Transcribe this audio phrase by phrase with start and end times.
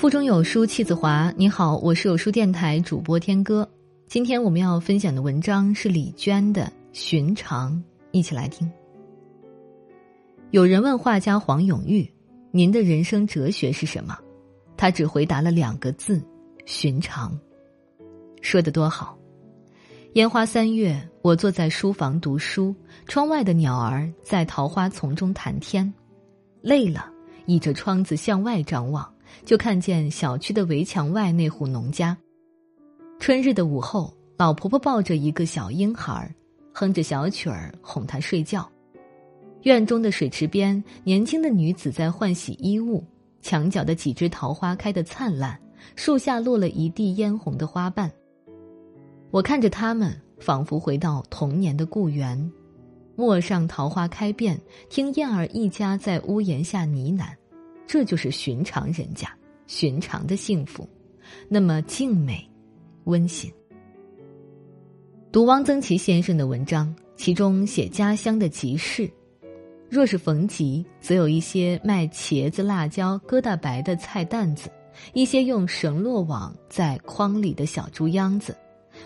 [0.00, 1.30] 腹中有书气自华。
[1.36, 3.70] 你好，我是有书电台主播天歌。
[4.08, 7.74] 今天我们要分享的文章是李娟的《寻常》，
[8.10, 8.66] 一起来听。
[10.52, 12.10] 有人问画家黄永玉
[12.50, 14.18] ：“您的人生哲学是什么？”
[14.74, 16.18] 他只回答了两个字
[16.64, 17.38] ：“寻常。”
[18.40, 19.18] 说的多好！
[20.14, 22.74] 烟花三月，我坐在书房读书，
[23.04, 25.92] 窗外的鸟儿在桃花丛中谈天，
[26.62, 27.12] 累了，
[27.44, 29.06] 倚着窗子向外张望。
[29.44, 32.16] 就看见小区的围墙外那户农家。
[33.18, 36.34] 春日的午后，老婆婆抱着一个小婴孩，
[36.72, 38.66] 哼着小曲儿哄他睡觉。
[39.62, 43.04] 院中的水池边，年轻的女子在换洗衣物。
[43.42, 45.58] 墙角的几枝桃花开得灿烂，
[45.96, 48.10] 树下落了一地嫣红的花瓣。
[49.30, 52.50] 我看着他们，仿佛回到童年的故园。
[53.16, 54.58] 陌上桃花开遍，
[54.88, 57.26] 听燕儿一家在屋檐下呢喃。
[57.92, 59.28] 这就是寻常人家，
[59.66, 60.88] 寻常的幸福，
[61.48, 62.48] 那么静美、
[63.06, 63.52] 温馨。
[65.32, 69.10] 读汪曾祺先生的文章，其中写家乡的集市。
[69.88, 74.70] 若是逢集，则有一些卖茄子、辣椒、疙瘩白的菜担子，
[75.12, 78.56] 一些用绳络网在筐里的小猪秧子，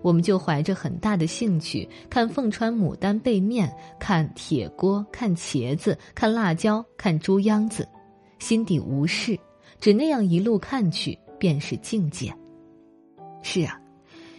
[0.00, 7.86] 我们就怀着很大的兴趣看凤穿牡丹背面，看铁锅，看茄子，看辣椒，看猪秧子。
[8.40, 9.38] 心底无事，
[9.78, 12.34] 只那样一路看去，便是境界。
[13.42, 13.80] 是啊，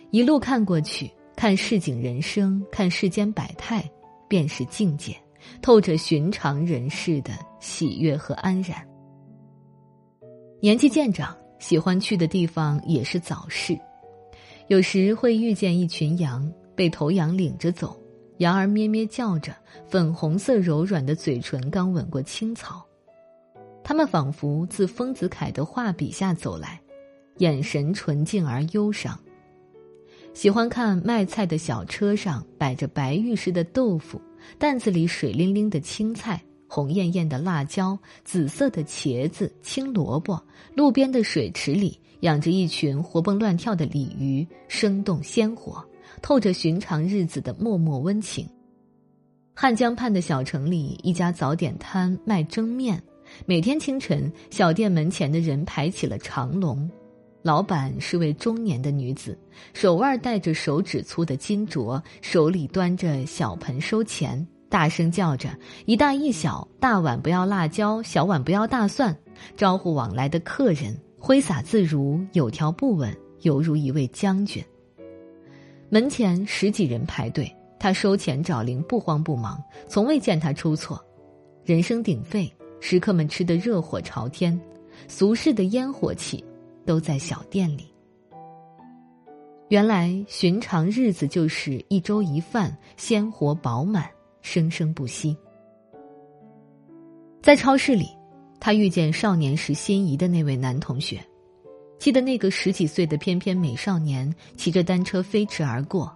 [0.10, 3.90] 一路看过去，看市井人生，看世间百态，
[4.28, 5.16] 便是境界，
[5.62, 8.86] 透着寻常人世的喜悦和安然。
[10.62, 13.80] 年纪渐长，喜欢去的地方也是早市，
[14.68, 18.00] 有时会遇见一群羊，被头羊领着走，
[18.38, 19.56] 羊儿咩咩叫着，
[19.88, 22.86] 粉红色柔软的嘴唇刚吻过青草。
[23.84, 26.80] 他们仿佛自丰子恺的画笔下走来，
[27.38, 29.20] 眼神纯净而忧伤。
[30.34, 34.22] 喜欢看卖菜的小车上摆着白玉似的豆腐，
[34.58, 40.42] 担子里水灵灵的青菜，红艳艳的辣椒，紫色的茄子，青萝卜。
[40.74, 45.84] 路边的水池里养着一群活蹦乱跳的鲤鱼，生动鲜活，
[46.22, 48.48] 透着寻常日子的脉脉温情。
[49.54, 53.04] 汉江畔的小城里，一家早点摊卖蒸面。
[53.46, 56.90] 每天清晨，小店门前的人排起了长龙。
[57.44, 59.38] 老板是位中年的女子，
[59.74, 65.50] 手腕戴着手指粗的金镯，手里端着小盆收钱，大声叫着
[65.86, 69.16] ：“一大一小，大碗不要辣椒，小碗不要大蒜。”
[69.58, 73.12] 招呼往来的客人，挥洒自如，有条不紊，
[73.42, 74.64] 犹如一位将军。
[75.90, 81.04] 门前十几人排队，他收钱找零，不慌不忙，从未见他出错。
[81.66, 82.48] 人声鼎沸。
[82.82, 84.60] 食客们吃得热火朝天，
[85.08, 86.44] 俗世的烟火气
[86.86, 87.88] 都在小店里。
[89.70, 94.10] 原来寻常日子就是一粥一饭，鲜活饱满，
[94.42, 95.38] 生生不息。
[97.42, 98.10] 在超市里，
[98.60, 101.24] 他遇见少年时心仪的那位男同学，
[102.00, 106.12] 记得那个十几岁的翩翩美少年骑着单车飞驰而过，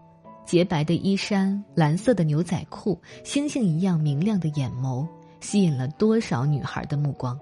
[0.45, 5.07] 洁白的衣衫，蓝色的牛仔裤，星星一样明亮的眼眸。
[5.45, 7.39] 吸引了多少女孩的目光？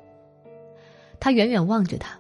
[1.22, 2.20] 他远远望着他，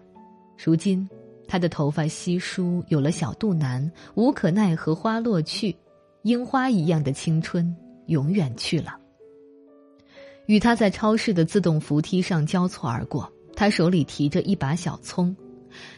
[0.58, 1.06] 如今，
[1.46, 5.76] 他的头发稀疏，有了小肚腩，无可奈何花落去，
[6.22, 8.98] 樱花一样的青春永远去了。
[10.46, 15.36] 与他在超市的自动扶梯上交错而过，他手里提着一把小葱，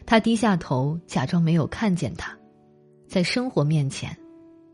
[0.04, 2.36] 他低下头，假装没有看见他。
[3.08, 4.18] 在生活面前，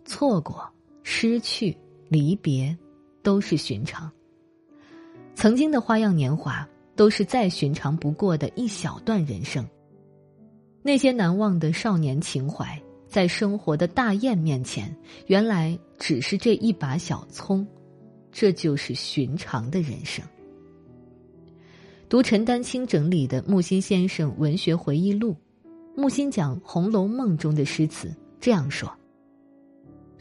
[0.06, 0.66] 错过、
[1.04, 2.78] 失去、离别，
[3.22, 4.10] 都是寻常。
[5.41, 9.68] 曾经的花样年华，都是再寻常不过的一小段人生。
[10.84, 17.66] 那些难忘的少年情怀，在生活的大雁面前，原来只是这一把小葱。
[18.31, 20.24] 这就是寻常的人生。
[22.07, 25.36] 读陈丹青整理的木心先生文学回忆录，
[25.95, 28.88] 木心讲《红楼梦》中的诗词这样说：“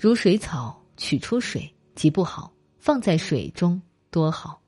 [0.00, 3.78] 如水草取出水，极不好；放在水中，
[4.10, 4.58] 多好。”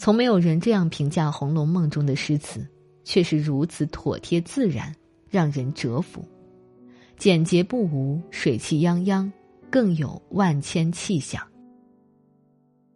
[0.00, 2.66] 从没有人这样评价《红楼梦》中的诗词，
[3.04, 4.90] 却是如此妥帖自然，
[5.28, 6.26] 让人折服。
[7.18, 9.30] 简洁不无，水气泱泱，
[9.68, 11.46] 更有万千气象。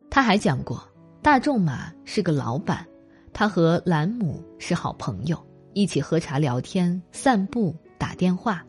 [0.09, 0.83] 他还讲过，
[1.21, 2.87] 大仲马是个老板，
[3.35, 5.39] 他和兰姆是好朋友，
[5.75, 8.65] 一起喝茶聊天、散步、打电话。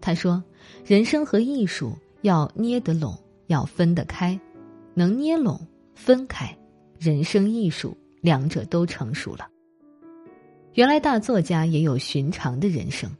[0.00, 0.42] 他说
[0.84, 3.16] ：“人生和艺术要捏得拢，
[3.46, 4.36] 要分得开，
[4.94, 5.64] 能捏拢、
[5.94, 6.52] 分开。”
[6.98, 9.48] 人生艺术，两者都成熟了。
[10.74, 13.10] 原来大作家也有寻常的人生。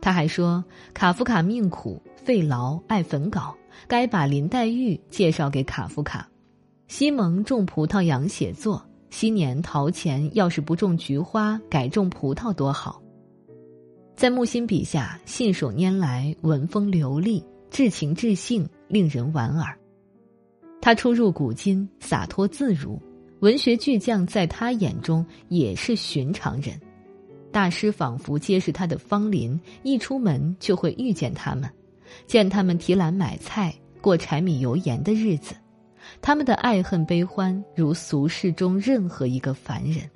[0.00, 0.64] 他还说，
[0.94, 3.56] 卡夫卡命苦、费劳、爱焚稿，
[3.88, 6.28] 该把林黛玉介绍给卡夫卡。
[6.86, 13.02] 西蒙种葡萄养写作，昔年陶潜要是不种菊花，改种葡萄多好。
[14.14, 19.76] 在木心笔下，信手拈来，文风流利，至情至性，令人莞尔。
[20.86, 22.96] 他出入古今，洒脱自如，
[23.40, 26.80] 文学巨匠在他眼中也是寻常人。
[27.50, 31.68] 大师仿佛皆是他的芳邻，一出门就会遇见他们，
[32.28, 35.56] 见他们提篮买菜，过柴米油盐的日子。
[36.22, 40.08] 他们的爱恨悲欢，如俗世中任何一个凡人。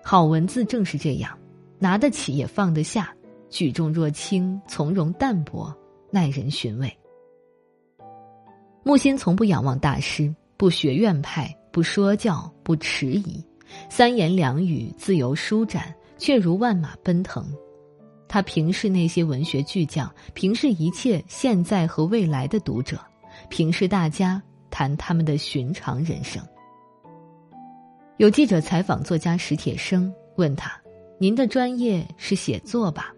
[0.00, 1.36] 好文字正是这样。
[1.80, 3.12] 拿得起也放得下，
[3.50, 5.76] 举重若轻，从容淡泊，
[6.08, 6.96] 耐人寻味。
[8.88, 13.44] 木心从不仰望大师，不学院派，不说教，不迟疑，
[13.90, 17.46] 三言两语自由舒展，却如万马奔腾。
[18.28, 22.98] 他平视那些文学巨匠，平视一切现在和未来的读者，
[23.50, 26.42] 平视大家谈他们的寻常人生。
[28.16, 30.72] 有记者采访作家史铁生，问他。
[31.18, 33.12] 您的专业是写作吧？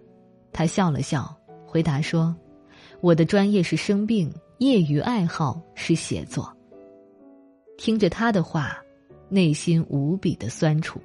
[0.53, 1.33] 他笑了笑，
[1.65, 2.35] 回答说
[3.01, 6.55] ：“我的专业是生病，业余爱好是写作。”
[7.79, 8.77] 听着他的话，
[9.31, 11.01] 内心无比的酸楚。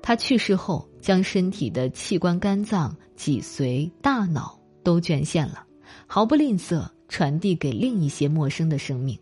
[0.00, 5.66] 他去世后，将身体的器官、肝脏、脊髓、大脑都捐献了，
[6.06, 9.18] 毫不吝啬传递给另一些陌生的生命。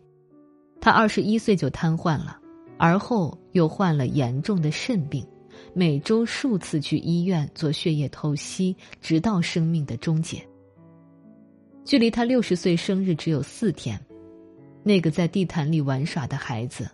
[0.79, 2.39] 他二十一岁就瘫痪了，
[2.77, 5.25] 而后又患了严重的肾病。
[5.73, 10.47] 每周数次去医院做血液透析，直到生命的终结。
[11.85, 13.99] 距离他六十岁生日只有四天，
[14.83, 16.89] 那个在地毯里玩耍的孩子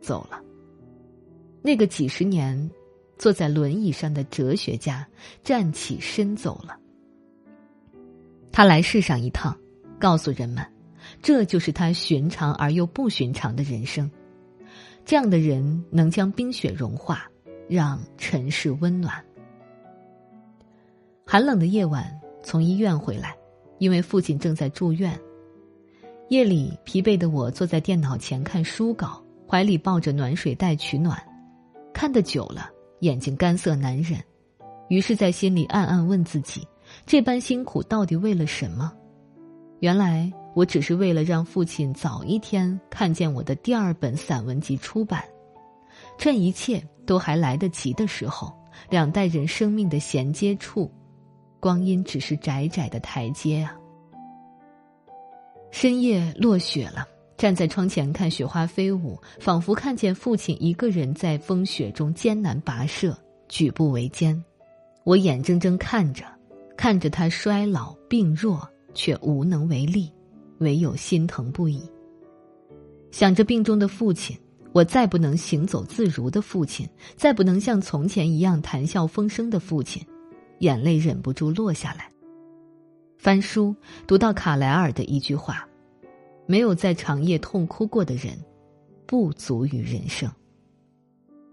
[0.00, 0.40] 走了。
[1.62, 2.70] 那个几十年
[3.18, 5.06] 坐在轮椅上的哲学家
[5.42, 6.76] 站起身走了。
[8.50, 9.56] 他来世上一趟，
[9.98, 10.64] 告诉人们，
[11.22, 14.10] 这就是他寻常而又不寻常的人生。
[15.04, 17.28] 这样的人能将冰雪融化。
[17.66, 19.24] 让尘世温暖。
[21.24, 23.34] 寒冷的夜晚，从医院回来，
[23.78, 25.18] 因为父亲正在住院。
[26.28, 31.22] 夜里，疲惫的我坐在电脑前看书稿，怀里抱着暖水袋取暖。
[31.92, 34.18] 看得久了，眼睛干涩难忍，
[34.88, 36.66] 于是，在心里暗暗问自己：
[37.04, 38.92] 这般辛苦到底为了什么？
[39.80, 45.22] 原来，我只是为了让父亲早一天看见我的第二本散文集出版。
[46.16, 48.52] 趁一切都还来得及的时候，
[48.88, 50.90] 两代人生命的衔接处，
[51.64, 53.74] 光阴只是窄窄的台阶啊。
[55.70, 57.08] 深夜落雪了，
[57.38, 63.18] 站在窗前看雪花飞舞，仿佛看见父亲一个人在风雪中艰难跋涉，
[63.48, 64.44] 举步维艰。
[65.04, 66.26] 我眼睁睁看着，
[66.76, 70.12] 看着他衰老病弱，却无能为力，
[70.58, 71.82] 唯有心疼不已。
[73.10, 74.36] 想着病中的父亲。
[74.74, 76.84] 我再不能行走自如的父亲，
[77.14, 80.04] 再不能像从前一样谈笑风生的父亲，
[80.58, 82.08] 眼泪忍不住落下来。
[83.16, 83.74] 翻书
[84.06, 85.68] 读到卡莱尔的一句话
[86.46, 88.38] ：“没有在长夜痛哭过的人，
[89.06, 90.30] 不足于人生。”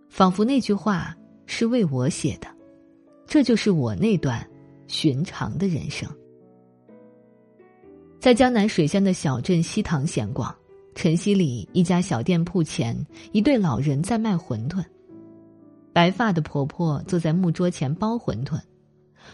[0.09, 1.15] 仿佛那句话
[1.45, 2.47] 是为我写的，
[3.25, 4.45] 这就是我那段
[4.87, 6.09] 寻常的人生。
[8.19, 10.53] 在江南水乡的小镇西塘闲逛。
[10.93, 12.93] 晨曦里，一家小店铺前，
[13.31, 14.83] 一对老人在卖馄饨。
[15.93, 18.59] 白发的婆婆坐在木桌前包馄饨，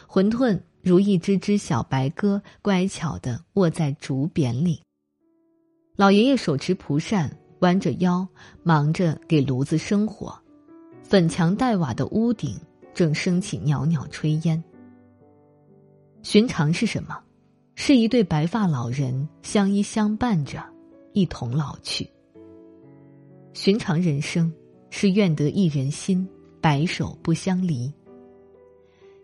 [0.07, 4.81] 馄饨如一只只小白鸽，乖巧的卧在竹匾里。
[5.95, 8.27] 老爷爷手持蒲扇，弯着腰，
[8.63, 10.37] 忙着给炉子生火。
[11.03, 12.59] 粉墙黛瓦的屋顶
[12.93, 14.63] 正升起袅袅炊烟。
[16.21, 17.17] 寻常是什么？
[17.75, 20.63] 是一对白发老人相依相伴着。
[21.13, 22.07] 一同老去。
[23.53, 24.53] 寻常人生，
[24.91, 26.27] 是愿得一人心，
[26.61, 27.91] 白首不相离。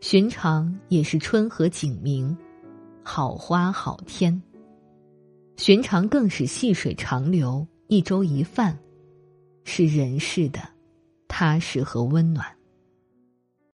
[0.04, 2.38] 寻常也是春和景明，
[3.06, 4.44] 好花好天。
[5.56, 8.78] 寻常更是细水长流，一粥一饭，
[9.64, 10.60] 是人世的
[11.30, 12.46] 踏实和温暖。